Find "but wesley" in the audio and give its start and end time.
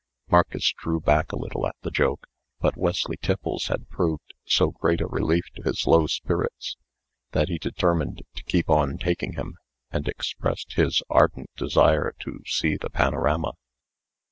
2.59-3.17